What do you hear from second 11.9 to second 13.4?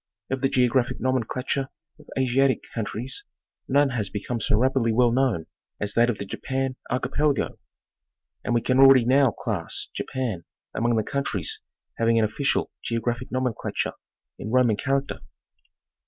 having an official geographic